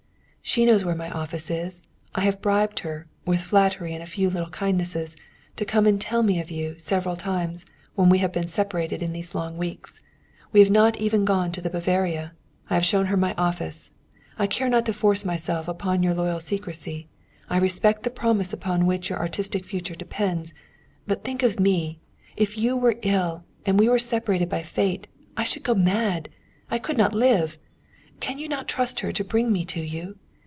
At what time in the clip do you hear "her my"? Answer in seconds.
13.05-13.33